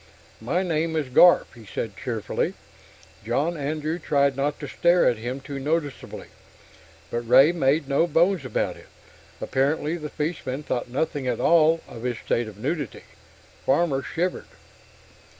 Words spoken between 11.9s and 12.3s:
his